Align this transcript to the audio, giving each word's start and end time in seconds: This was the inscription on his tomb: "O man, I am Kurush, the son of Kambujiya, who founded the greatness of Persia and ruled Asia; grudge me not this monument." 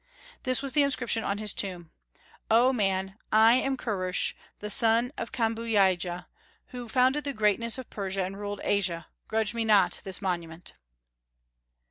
This 0.41 0.63
was 0.63 0.73
the 0.73 0.81
inscription 0.81 1.23
on 1.23 1.37
his 1.37 1.53
tomb: 1.53 1.91
"O 2.49 2.73
man, 2.73 3.19
I 3.31 3.53
am 3.53 3.77
Kurush, 3.77 4.33
the 4.57 4.71
son 4.71 5.11
of 5.15 5.31
Kambujiya, 5.31 6.25
who 6.69 6.89
founded 6.89 7.23
the 7.23 7.33
greatness 7.33 7.77
of 7.77 7.87
Persia 7.91 8.23
and 8.23 8.35
ruled 8.39 8.61
Asia; 8.63 9.05
grudge 9.27 9.53
me 9.53 9.63
not 9.63 10.01
this 10.03 10.19
monument." 10.19 10.73